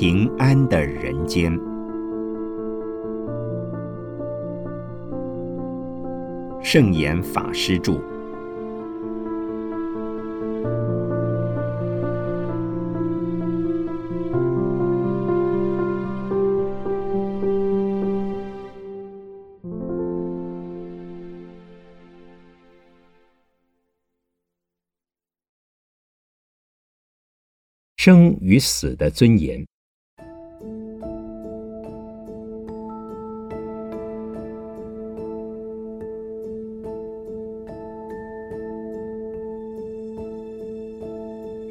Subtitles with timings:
[0.00, 1.52] 平安的人间。
[6.62, 8.00] 圣严法师著。
[27.98, 29.69] 生与死的尊严。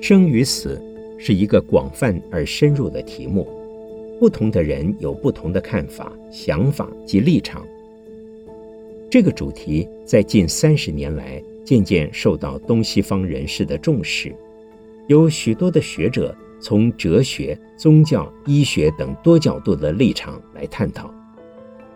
[0.02, 0.81] 生与死
[1.17, 3.48] 是一个广泛而深入的题目，
[4.20, 7.66] 不同的人有不同的看法、想法及立场。
[9.09, 14.34] 这个主题在近三十年来渐渐受到东西方人士的重视。
[15.08, 21.14] 有许多的学者从哲学、宗教、医学等多角度的立场来探讨，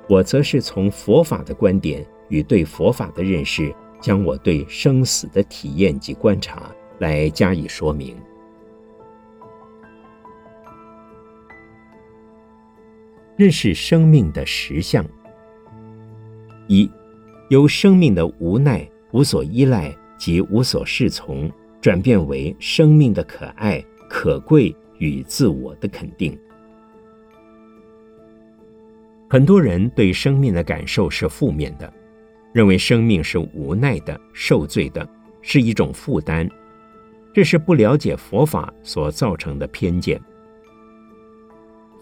[0.09, 8.18] 我则是从佛法的观点与对佛法的认识，将我对生死的体验及观察来加以说明。
[13.36, 15.06] 认识生命的实相：
[16.68, 16.90] 一，
[17.50, 21.52] 由生命的无奈、无所依赖及无所适从。
[21.81, 26.40] 转变为生命的可爱、可贵与自我的肯定。
[29.30, 31.94] 很多人对生命的感受是负面的，
[32.54, 35.06] 认为生命是无奈的、受罪的，
[35.42, 36.50] 是一种负担。
[37.34, 40.22] 这是不了解佛法所造成的偏见。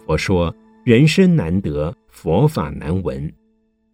[0.06, 3.34] 佛说：“人生难得，佛法难闻。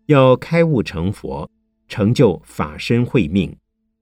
[0.08, 1.50] 要开悟成佛，
[1.88, 3.56] 成就法身慧命。”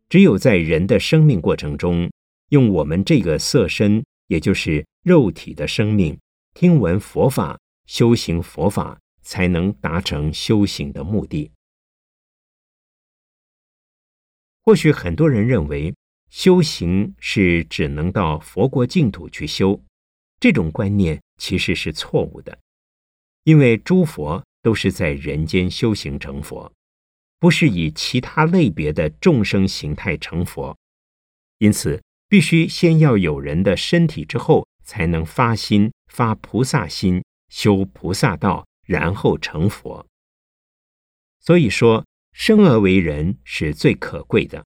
[0.07, 2.09] 只有在人的生命过程中，
[2.49, 6.17] 用我们这个色身，也就是肉体的生命，
[6.53, 11.51] 听闻佛法、修行佛法，才能达成修行的目的。
[14.61, 15.93] 或许很多人认为，
[16.29, 19.81] 修行是只能到佛国净土去修，
[20.39, 22.59] 这种观念其实是错误的，
[23.43, 26.71] 因为诸佛都是在人间修行成佛。
[27.37, 30.75] 不是以其他类别的众生形态成佛，
[31.59, 40.05] 因此必须先要有人的身体之后，才能发心发菩萨心，修菩萨道，然后成佛。
[41.39, 44.65] 所以说，生而为人是最可贵的。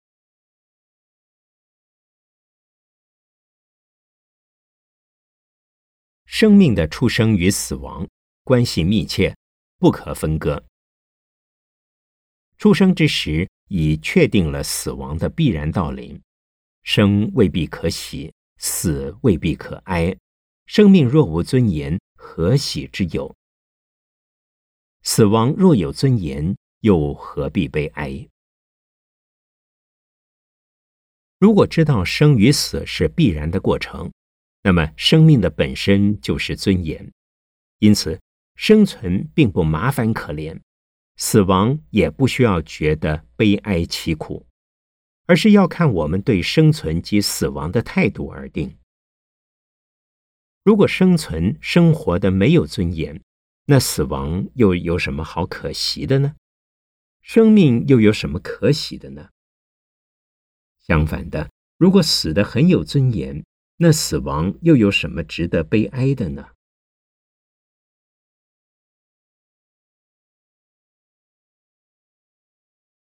[6.31, 8.07] 生命的出生与死亡
[8.43, 9.35] 关系密切，
[9.79, 10.63] 不可分割。
[12.59, 16.21] 出生之时，已确定了死亡的必然道临。
[16.83, 20.15] 生未必可喜，死未必可哀。
[20.67, 23.35] 生命若无尊严，何喜之有？
[25.01, 28.29] 死亡若有尊严，又何必悲哀？
[31.39, 34.11] 如果知道生与死是必然的过程，
[34.69, 37.11] 那么生命的本身就是尊严，
[37.79, 38.21] 因此
[38.55, 40.59] 生存并不麻烦可怜。
[41.17, 44.45] 死亡也不需要觉得悲哀凄苦，
[45.25, 48.77] 而是要看我们对生存及死亡的态度而定。
[50.63, 53.19] 如果生存生活的没有尊严，
[53.65, 56.35] 那死亡又有什么好可惜的呢？
[57.23, 59.29] 生命又有什么可喜的呢？
[60.77, 61.49] 相反的，
[61.79, 63.43] 如果死的很有尊严，
[63.81, 66.49] 那死亡又有什么值得悲哀的呢？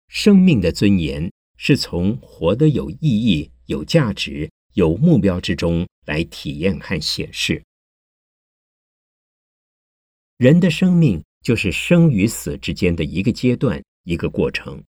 [0.09, 7.63] 生命的尊严是从活得有意义、有价值、有目标之中来体验和显示。
[10.35, 14.83] 人的生命就是生与死之间的一个阶段、一个过程。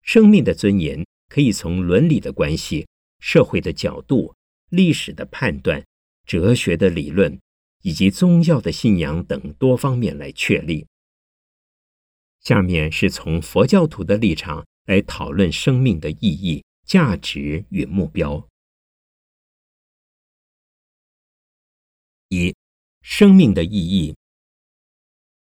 [0.00, 2.86] 生命的尊严可以从伦理的关系、
[3.20, 4.34] 社会的角度、
[4.74, 5.84] 历史的判断、
[6.26, 7.40] 哲学的理论
[7.82, 10.86] 以及宗教的信仰等多方面来确立。
[12.40, 18.46] 下面是从佛教徒的立场来讨论生命的意义、价值与目标。
[22.28, 22.54] 一、
[23.00, 24.14] 生命的意义。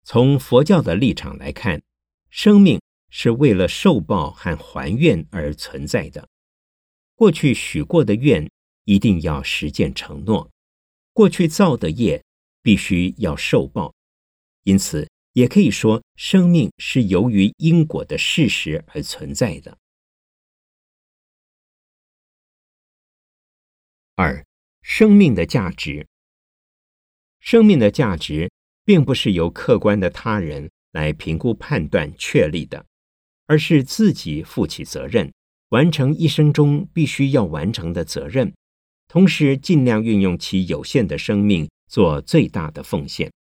[0.04, 1.82] 从佛教的立场来看，
[2.30, 2.80] 生命
[3.10, 6.26] 是为了受报和还愿而存在的。
[7.14, 8.48] 过去许过的愿，
[8.88, 10.48] 一定要实践承诺；
[11.12, 12.24] 过去造的业，
[12.62, 13.94] 必须要受报。
[14.64, 15.06] 因此。
[15.34, 19.78] 也可以说，生命是由于因果的事实而存在的。
[24.16, 24.44] 二，
[24.82, 26.08] 生命的价值。
[27.38, 28.50] 生命的价值
[28.84, 32.84] 并不是由客观的他人来评估、判断、确立的，
[33.46, 35.32] 而是自己负起责任，
[35.68, 38.52] 完成一生中必须要完成的责任，
[39.08, 43.32] 同时尽量运用其有限的生命做最大的奉献。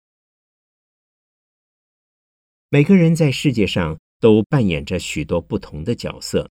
[2.70, 6.48] 每个人在世界上都扮演着许多不同的角色，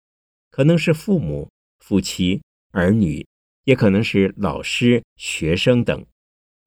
[0.50, 3.26] 可能是父母、夫妻、儿女，
[3.64, 6.04] 也可能是老师、学生等。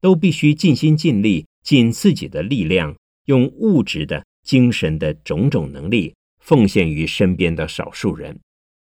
[0.00, 8.38] 都必须尽心尽力，尽自己的力量，用物质的、精神的种种能力，奉献于身边的少数人，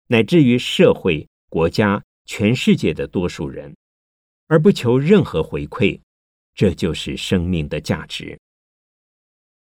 [0.06, 3.76] 乃至于社会、国家、全世界的多数人，
[4.46, 6.00] 而不求任何回馈。
[6.54, 8.38] 这就是生命的价值。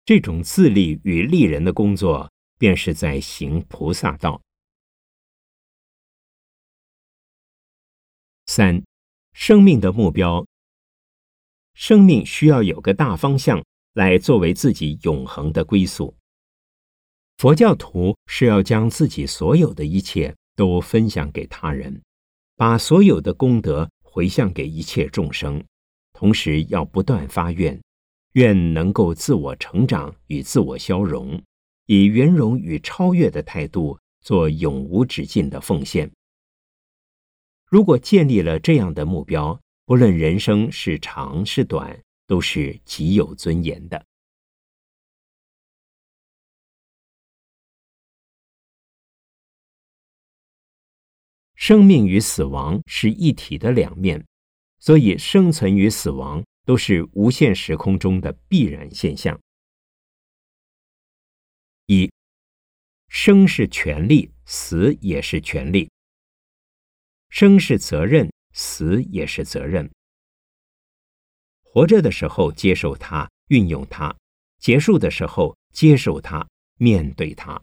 [0.04, 4.40] 这种自立与利人的工作，便是在行菩萨道。
[8.46, 8.82] 三，
[9.34, 10.44] 生命的目标。
[11.74, 13.62] 生命需要有个大方向
[13.92, 16.16] 来作为自己永恒的归宿。
[17.36, 22.02] 佛教徒是要将自己所有的一切都分享给他人，
[22.58, 25.62] 把所有的功德回向给一切众生，
[26.12, 27.80] 同时要不断发愿，
[28.32, 31.40] 愿能够自我成长与自我消融，
[31.86, 36.10] 以圆融与超越的态度做永无止境的奉献。
[37.64, 41.96] 如果建立了这样的目标，不论人生是长是短，
[42.26, 44.04] 都是极有尊严的。
[51.58, 54.24] 生命与死亡是一体的两面，
[54.78, 59.38] 所以生存与死亡都是无限时空中的必然现象。
[61.86, 62.08] 一，
[63.08, 65.90] 生是权利，死也是权利；
[67.28, 68.30] 生是责任。
[68.54, 69.88] 死也是责任。
[71.62, 74.16] 活着的时候接受它、运用它；
[74.58, 77.62] 结束的时候接受它、面对它。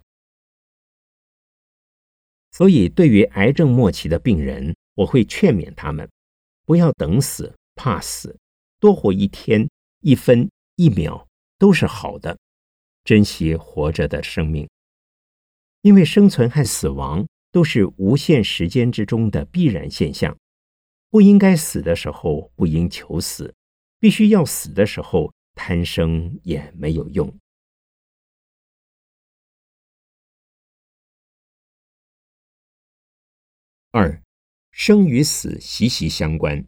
[2.55, 6.09] 所以，对于癌症末期的病人，我会劝勉他们：
[6.65, 8.33] 不要等死、怕死，
[8.79, 9.69] 多活一天、
[9.99, 11.27] 一分、一秒
[11.59, 12.37] 都是好的，
[13.03, 14.65] 珍惜活着的生命。
[15.81, 20.33] 因为生存和死亡都是无限时间之中的必然现象。
[21.09, 23.51] 不应该死的时候，不应求死；
[23.99, 27.37] 必须要死的时候，贪生也没有用。
[33.97, 34.21] 二，
[34.73, 36.65] 生与死息息相关。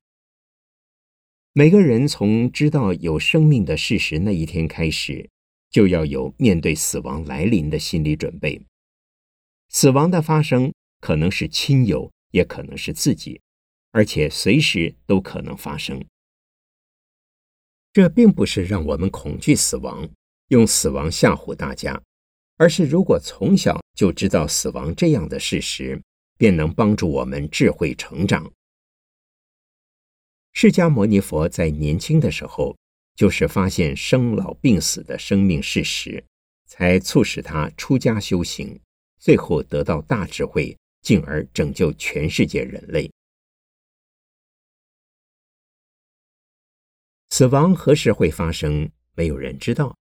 [1.51, 5.29] 每个人从知道有生命的事实那一天开始，
[5.69, 8.65] 就要有面对死亡来临的心理准备。
[9.67, 13.41] 死亡的发生可能是亲友，也可能是自己。
[13.91, 16.01] 而且随时都可能发生。
[17.91, 20.09] 这并不是让我们恐惧死亡，
[20.47, 22.01] 用死亡吓唬大家，
[22.55, 26.01] 而是如果从小就知道死亡这样的事实，
[26.37, 28.51] 便能帮助我们智慧成长。
[30.53, 32.77] 释迦牟尼佛在年轻的时候，
[33.15, 36.23] 就是发现生老病死的生命事实，
[36.65, 38.79] 才促使他出家修行，
[39.19, 43.11] 最后得到大智慧，进而拯救全世界人类。
[47.29, 48.89] 死亡何时会发生？
[49.13, 49.95] 没有人知道，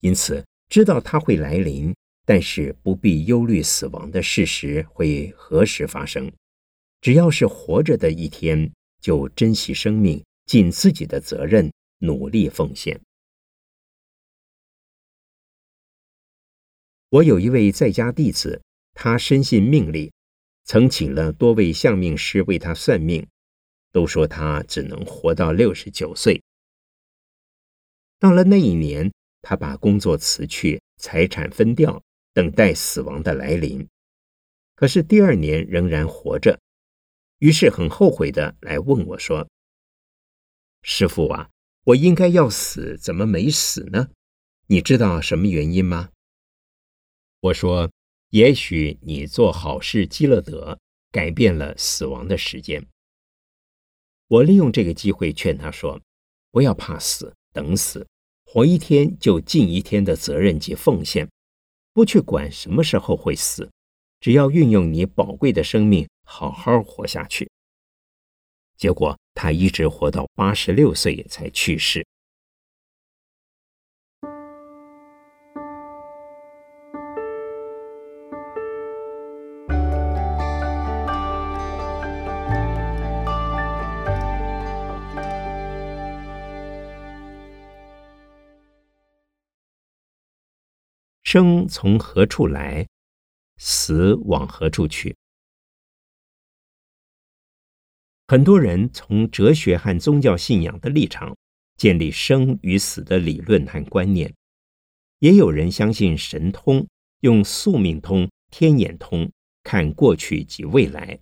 [0.00, 1.94] 因此知道它会来临，
[2.30, 6.30] 但是不必忧虑死亡的事实会何时发生。
[7.00, 13.00] 只要是活着的一天，就珍惜生命，尽自己的责任，努力奉献。
[17.08, 18.62] 我有一位在家弟子，
[18.94, 20.12] 他深信命理，
[20.62, 23.26] 曾请了多位相命师为他算命，
[23.90, 26.40] 都说他只能活到六十九岁。
[28.20, 32.00] 到了那一年，他把工作辞去，财产分掉，
[32.40, 33.86] 等待死亡的来临。
[34.74, 36.58] 可是第二年仍然活着，
[37.38, 39.46] 于是很后悔的来问我说
[40.80, 41.50] ：“师傅啊，
[41.84, 44.08] 我应该要死，怎么没死呢？
[44.68, 46.12] 你知道什么原因吗？”
[47.40, 47.90] 我说
[48.30, 50.78] ：“也许你做好事积了德，
[51.10, 52.86] 改变了死亡的时间。”
[54.28, 56.00] 我利用这个机会劝他说
[56.50, 58.06] ：“不要怕死。”等死，
[58.46, 61.28] 活一天就尽一天的责任及奉献，
[62.00, 63.70] 不去管什么时候会死，
[64.20, 67.50] 只要运用你宝贵的生命好好活下去。
[68.78, 72.06] 结果他一直活到八十六岁才去世。
[91.32, 92.88] 生从何处来，
[93.56, 95.14] 死往何处去？
[98.26, 101.36] 很多人从哲学和宗教信仰的立场
[101.76, 104.34] 建立生与死的理论和观念，
[105.20, 106.84] 也有人相信神通，
[107.20, 109.30] 用宿命通、天眼通
[109.62, 111.16] 看过去及未来。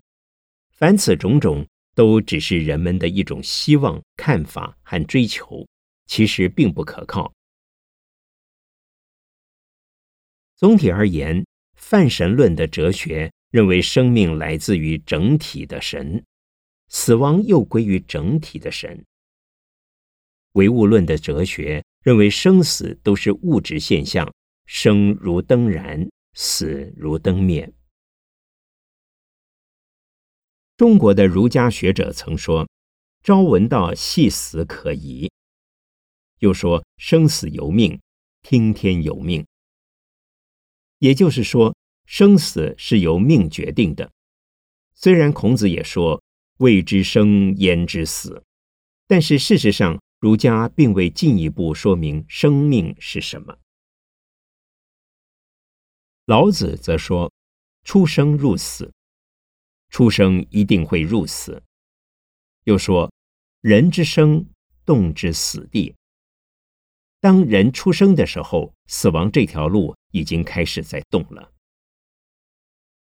[0.71, 1.63] 凡此种种，
[1.93, 5.67] 都只是人们的一种希望、看法和追求，
[6.07, 7.31] 其实并不可靠。
[10.59, 11.45] 总体而言，
[11.77, 16.21] 泛神论的哲学认为生命来自于整体的神。
[16.89, 19.05] 死亡又归于整体的神。
[20.53, 24.29] 唯物论的哲学认为生死都是物质现象，
[24.65, 27.71] 生如灯燃，死如灯灭。
[30.75, 32.67] 中国的儒家学者曾说
[33.23, 35.31] ：“朝闻道，夕死可疑。”
[36.39, 37.97] 又说：“生死由命，
[38.41, 39.45] 听天由命。”
[40.99, 41.75] 也就是说，
[42.05, 44.11] 生死是由命决定的。
[44.93, 46.23] 虽然孔子也说。
[46.59, 48.43] 未知生，焉知死？
[49.07, 53.57] 但是事实上，儒家并未进一步说明生命是什么。
[56.25, 57.31] 老子则说
[57.85, 58.91] ：“出生入死，
[59.89, 61.63] 出生一定会入死。”
[62.65, 63.09] 又说
[63.61, 64.45] ：“人之生，
[64.83, 65.95] 动之死地。”
[67.19, 71.51] 当人出生的时候，死亡这条路已经开始在动了。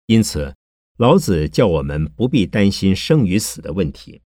[0.07, 0.55] 因此。
[0.99, 4.23] 老子叫我们不必担心生与死的问题，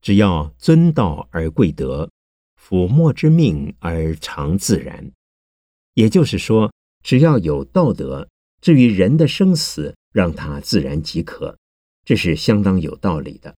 [0.00, 2.10] 只要尊道而贵德，
[2.58, 5.12] 抚莫之命而常自然。
[5.92, 6.72] 也就是说，
[7.02, 8.30] 只要有道德，
[8.62, 11.58] 至于人的生死，让他自然即可，
[12.02, 13.54] 这是相当有道理的。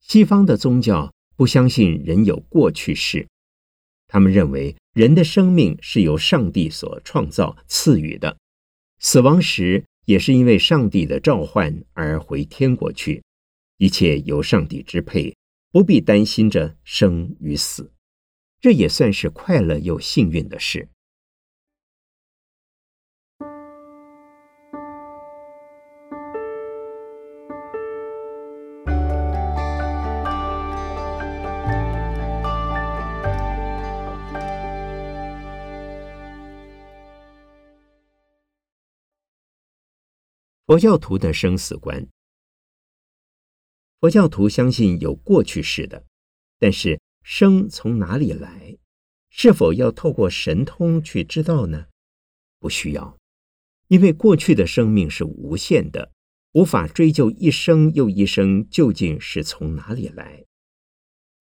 [0.00, 3.28] 西方的宗教不相信人有过去式，
[4.08, 8.36] 他们认为人的生命是由上帝所创造赐予的。
[8.98, 13.22] 死亡时也是因为上帝的召唤而回天国去，
[13.76, 15.36] 一切由上帝支配，
[15.70, 17.92] 不必担心着生与死，
[18.60, 20.88] 这也算是快乐又幸运的事。
[40.66, 42.08] 佛教徒的生死观，
[44.00, 46.04] 佛教徒相信有过去式的，
[46.58, 48.76] 但是生从哪里来？
[49.30, 51.86] 是否要透过神通去知道呢？
[52.58, 53.16] 不需要，
[53.86, 56.10] 因为过去的生命是无限的，
[56.54, 60.44] 无法追究一生又一生究竟是从哪里来。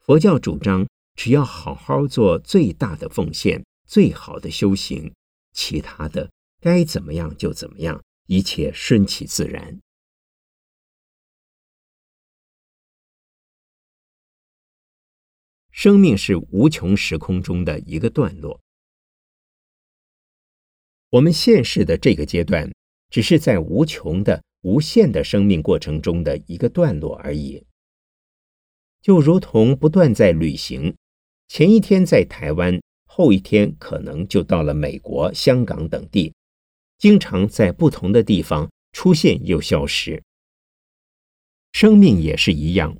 [0.02, 5.12] 佛教主张，只要好好做最大的奉献，最好的修行，
[5.52, 6.30] 其他的
[6.62, 8.00] 该怎么样就怎么样。
[8.28, 9.80] 一切顺其自然。
[15.72, 18.62] 生命是无穷时空中的一个段落。
[21.10, 22.72] 我们现世的这个阶段，
[23.10, 27.66] 只是在无穷的、无限的生命过程中的一个段落而已。
[29.02, 30.96] 就如同不断在旅行，
[31.48, 36.34] 前一天在台湾，后一天可能就到了美国、香港等地。
[36.98, 40.24] 经常在不同的地方出现又消失。
[41.72, 42.98] 生命也是一样，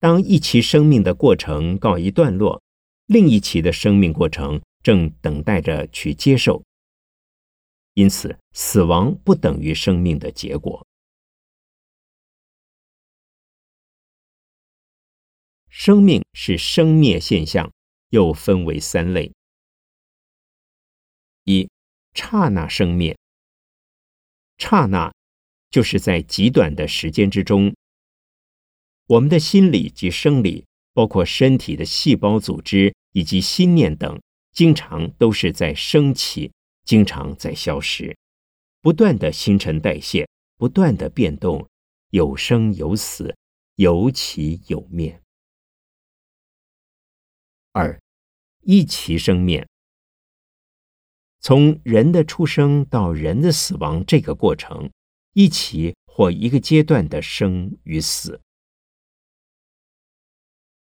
[0.00, 2.62] 当一期生命的过程告一段落，
[3.06, 6.64] 另一期的生命过程正等待着去接受。
[7.94, 10.86] 因此，死亡不等于生命的结果。
[15.68, 17.72] 生命是生灭现象，
[18.10, 19.32] 又分为三类：
[22.20, 23.16] 刹那生灭，
[24.58, 25.14] 刹那
[25.70, 27.72] 就是在极短的时间之中，
[29.06, 34.20] 我们的心理及生理，包括身体的细胞组织以及心念等，
[34.50, 36.52] 经常都是在升起，
[36.84, 38.16] 经常在消失，
[38.80, 41.68] 不断的新陈代谢，不断的变动，
[42.10, 43.36] 有生有死，
[43.76, 45.22] 有起有灭。
[47.70, 48.00] 二，
[48.62, 49.64] 一齐生灭。
[51.40, 54.90] 从人的出生到人的死亡这个过程，
[55.32, 58.40] 一起或一个阶段的生与死。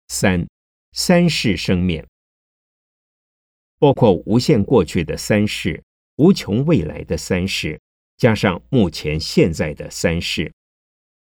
[0.09, 0.47] 三
[0.91, 2.05] 三世生灭，
[3.79, 5.83] 包括无限过去的三世，
[6.17, 7.81] 无穷未来的三世，
[8.17, 10.53] 加上目前现在的三世，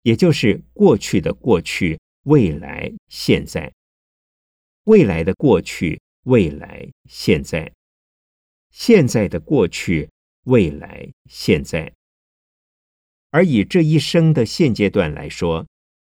[0.02, 3.72] 也就是过去的过去、未来、现在。
[4.84, 7.72] 未来的过去、未来、现在；
[8.78, 10.10] 现在的过去、
[10.44, 11.90] 未来、现在。
[13.30, 15.66] 而以这一生的现阶段来说，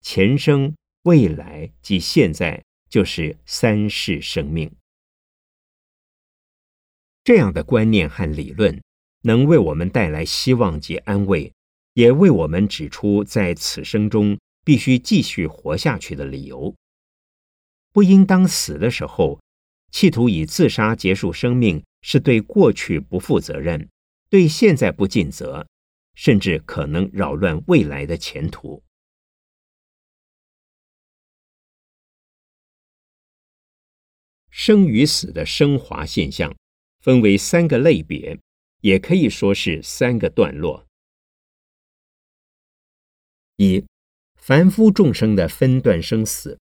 [0.01, 4.71] 前生、未来及现在就是三世生命。
[7.23, 8.81] 这样的观念和理论，
[9.21, 11.53] 能为我们带来希望及安慰，
[11.93, 14.35] 也为我们指出在此生中
[14.65, 16.73] 必须继续活下去的理由。
[17.93, 19.39] 不应当死的时候，
[19.91, 23.89] 企图以自杀结束生命，是对过去不负责任，
[24.29, 25.67] 对现在不尽责，
[26.15, 28.83] 甚至可能扰乱未来的前途。
[34.49, 36.55] 生与死的升华现象。
[36.99, 38.37] 分为三个类别，
[38.81, 40.85] 也可以说是三个段落。
[43.55, 43.85] 一、
[44.35, 46.59] 凡夫众生的分段生死。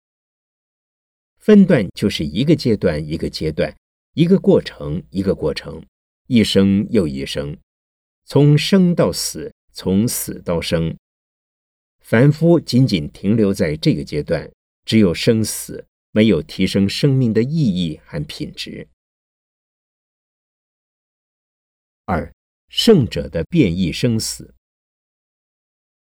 [1.38, 3.74] 分段就是一个阶段一个阶段，
[4.14, 5.84] 一个过程一个过程，
[6.28, 7.58] 一生又一生，
[8.26, 10.96] 从生到死，从死到生。
[12.00, 14.52] 凡夫仅仅停留在这个阶段，
[14.86, 18.88] 只有生死，没有提升生命的意义和品质。
[22.06, 22.32] 二
[22.70, 24.54] 圣者的变异生死，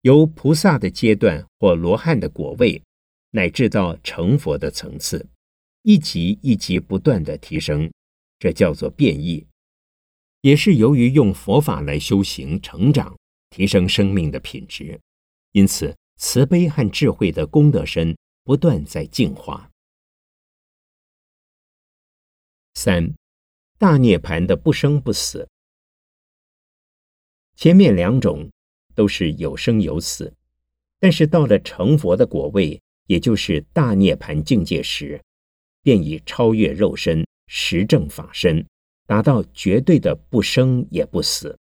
[0.03, 2.81] 由菩萨的阶段或罗汉的果位，
[3.31, 5.27] 乃至到成佛的层次，
[5.83, 7.91] 一级一级不断的提升，
[8.39, 9.47] 这叫做变异，
[10.43, 13.17] 也是由于用佛法来修行成长，
[13.51, 15.01] 提升生命的品质，
[15.53, 19.71] 因此慈悲和智慧的功德身不断在净化。
[22.75, 23.15] 三
[23.79, 25.49] 大涅槃的不生不死。
[27.57, 28.51] 前面两种
[28.95, 30.35] 都是有生有死，
[30.99, 35.23] 但是到了成佛的果位，也就是大涅槃境界时，
[35.81, 38.67] 便已超越肉身，实证法身，
[39.07, 41.59] 达到绝对的不生也不死，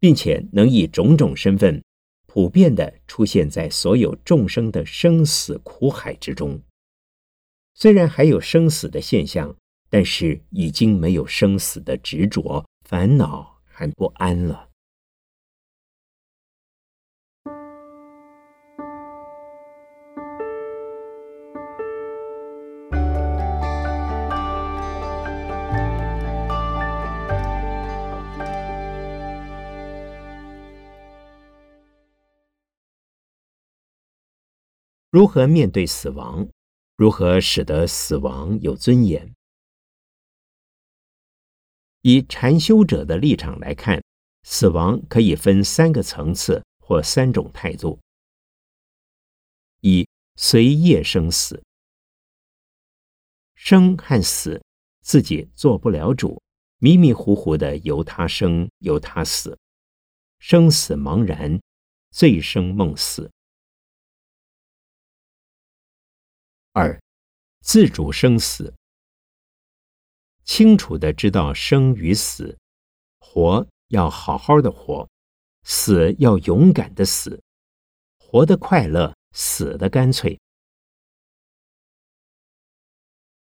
[0.00, 1.82] 并且能以种种身份，
[2.26, 6.60] 普遍的出现在所有众生的生死苦海之中。
[7.74, 9.54] 虽然还有生死的现象，
[9.90, 14.67] 但是已经没有生死的执着、烦恼和不安了。
[35.10, 36.46] 如何面对死亡？
[36.96, 39.34] 如何使得死亡有尊严？
[42.02, 44.04] 以禅修者的立场来看，
[44.42, 47.98] 死亡可以分三个层次或三种态度：
[49.80, 51.62] 一、随业生死，
[53.54, 54.62] 生和死
[55.00, 56.38] 自己做不了主，
[56.80, 59.58] 迷迷糊糊的由他生由他死，
[60.38, 61.58] 生死茫然，
[62.10, 63.30] 醉生梦死。
[66.80, 66.96] 二，
[67.60, 68.72] 自主生死，
[70.44, 72.56] 清楚的知道生与死，
[73.18, 75.08] 活要好好的活，
[75.64, 77.42] 死要勇敢的死，
[78.20, 80.38] 活的快乐，死的干脆。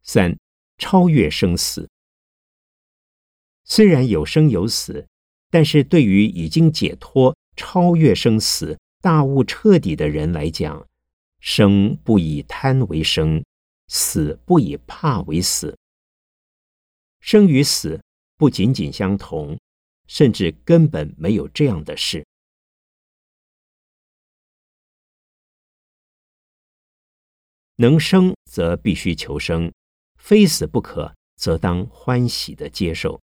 [0.04, 0.40] 三，
[0.78, 1.90] 超越生死，
[3.66, 5.06] 虽然有生有死，
[5.50, 10.88] 但是对于已经解脱、超越生死、大悟彻底的人来讲。
[11.48, 13.46] 生不以贪为生，
[13.88, 15.78] 死不以怕为死。
[17.20, 18.04] 生与死
[18.36, 19.56] 不仅仅相同，
[20.08, 22.26] 甚至根本没有这样的事。
[27.76, 29.72] 能生则必须求生，
[30.16, 33.22] 非死不可，则当欢喜的接受。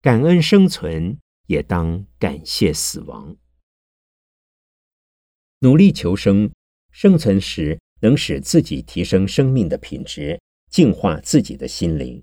[0.00, 3.36] 感恩生存，也当感谢死亡。
[5.60, 6.50] 努力求生。
[6.90, 12.22] 生存时能使自己提升生命的品质，净化自己的心灵，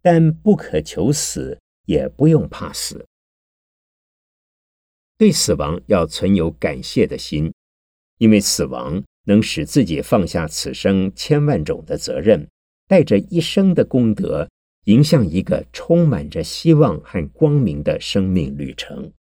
[0.00, 3.06] 但不可求死，也不用怕死。
[5.16, 7.52] 对死亡要存有感谢的心，
[8.18, 12.48] 因为死亡能使自己放下此生千万种的责任，
[12.86, 14.48] 带着一生的功德，
[14.84, 19.12] 迎向一个充满着希望和光明的生命旅程。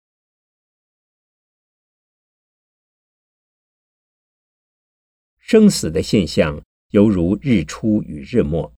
[5.48, 8.70] 生死的现象犹如日出与日没。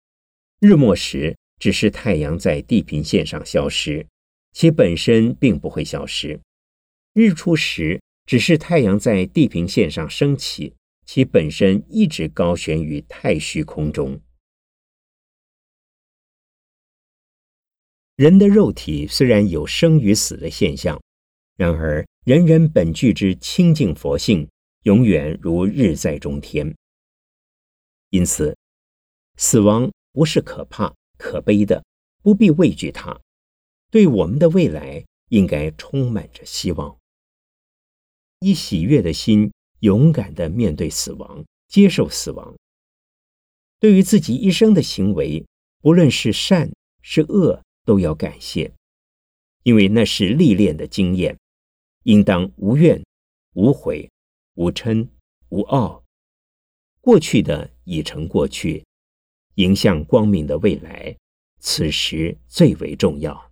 [0.59, 4.05] 日没时，只是太阳在地平线上消失，
[4.53, 6.39] 其本身并不会消失；
[7.13, 10.75] 日出时，只是太阳在地平线上升起，
[11.07, 14.21] 其本身一直高悬于太虚空中。
[18.15, 21.01] 人的肉体虽然有生与死的现象，
[21.57, 24.47] 然而人人本具之清净佛性，
[24.89, 26.75] 永远如日在中天。
[28.09, 28.57] 因此，
[29.37, 31.85] 死亡不是可怕、可悲的，
[32.23, 33.21] 不必畏惧它。
[33.91, 36.97] 对我们的未来，应该充满着希望。
[38.39, 42.57] 以喜悦的心，勇敢的面对死亡，接受死亡。
[43.79, 45.45] 对于自己一生的行为，
[45.81, 46.71] 不论是善
[47.03, 47.61] 是恶。
[47.85, 48.71] 都要感谢，
[49.63, 51.37] 因为那是历练的经验。
[52.03, 53.03] 应当无怨、
[53.53, 54.07] 无悔、
[54.55, 55.07] 无嗔、
[55.49, 56.03] 无傲。
[57.01, 58.83] 过去的已成过去，
[59.55, 61.15] 迎向光明的未来，
[61.59, 63.49] 此时最为重要。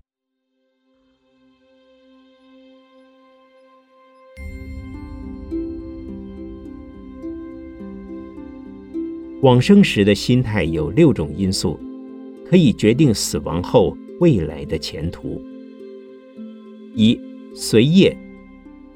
[9.42, 11.80] 往生时的心态有六种因素，
[12.46, 13.98] 可以决定死亡后。
[14.20, 15.40] 未来的前途，
[16.96, 17.22] 一
[17.54, 18.18] 随业，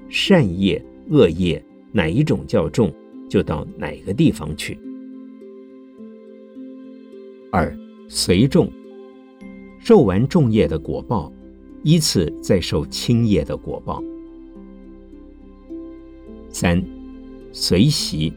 [0.09, 2.93] 善业、恶业哪一种较重，
[3.29, 4.77] 就到哪个地方去。
[7.51, 7.77] 二
[8.07, 8.71] 随众，
[9.79, 11.31] 受完重业的果报，
[11.83, 14.01] 依次再受轻业的果报。
[16.49, 16.81] 三
[17.51, 18.31] 随习，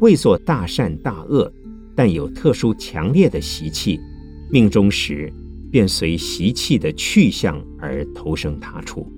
[0.00, 1.52] 未做大善大恶，
[1.94, 4.00] 但有特殊强烈的习气。
[4.50, 5.32] 命中时，
[5.70, 9.10] 便随习气的去向而投生他处。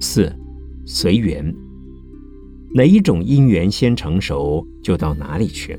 [0.00, 0.32] 四，
[0.84, 1.54] 随缘，
[2.74, 5.78] 哪一种因缘先成熟，就到哪里去。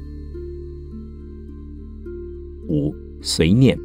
[2.67, 3.77] 五，随念，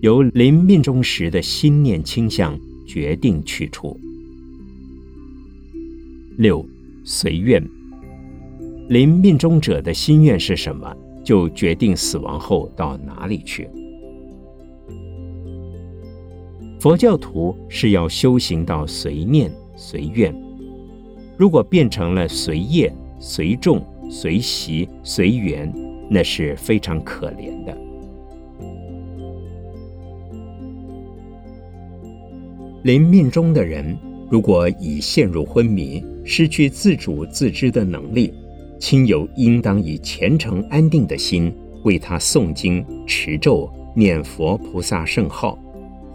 [0.00, 3.98] 由临命中时的心念倾向决定去处。
[6.38, 6.64] 六，
[7.04, 7.62] 随愿，
[8.88, 10.96] 临命中者的心愿是什么？
[11.24, 13.68] 就决定死亡后到哪里去。
[16.80, 20.32] 佛教徒是要修行到随念随愿，
[21.36, 25.72] 如果变成了随业随众随习随缘，
[26.08, 27.76] 那是非常可怜的。
[32.84, 33.98] 临命中的人，
[34.30, 38.32] 如果已陷入昏迷，失去自主自知的能力。
[38.78, 45.58] 亲友应当以虔诚安定的心为他诵经、持咒、念佛菩萨圣号，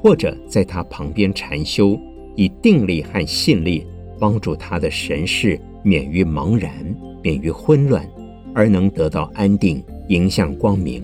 [0.03, 1.97] 或者在他旁边禅修，
[2.35, 3.87] 以定力和信力
[4.19, 6.73] 帮助他的神识免于茫然、
[7.21, 8.05] 免于混乱，
[8.53, 11.01] 而能得到安定，迎向光明。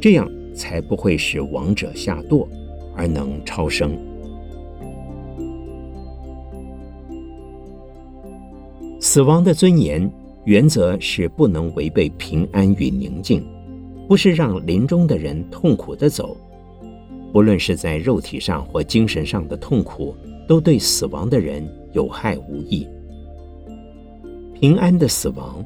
[0.00, 2.48] 这样才不会使亡者下堕，
[2.96, 3.96] 而能超生。
[8.98, 10.10] 死亡的尊严。
[10.46, 13.46] 原则是不能违背平安与宁静，
[14.08, 16.34] 不是让临终的人痛苦的走。
[17.32, 20.14] 不论是在肉体上或精神上的痛苦，
[20.46, 22.86] 都对死亡的人有害无益。
[24.54, 25.64] 平安的死亡，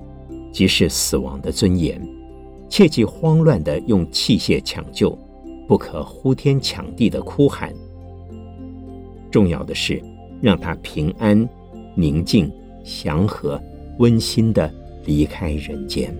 [0.52, 2.00] 即是死亡的尊严。
[2.68, 5.16] 切忌慌乱的用器械抢救，
[5.68, 7.72] 不可呼天抢地的哭喊。
[9.30, 10.02] 重要的是，
[10.40, 11.48] 让他平安、
[11.94, 12.50] 宁静、
[12.84, 13.60] 祥和。
[13.98, 14.68] 温馨的
[15.04, 16.12] 离开人间。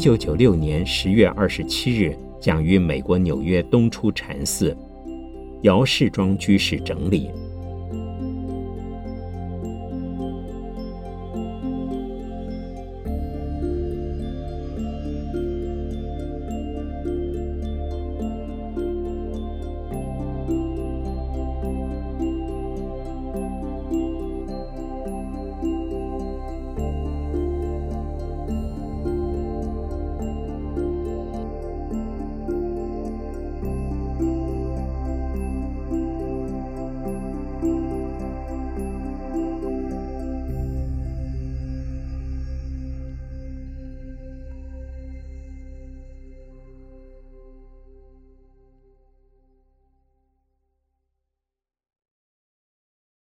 [0.00, 2.16] 一九九六年十月二十七日。
[2.40, 4.74] 将于美国纽约东出禅寺，
[5.60, 7.28] 姚世庄居士整理。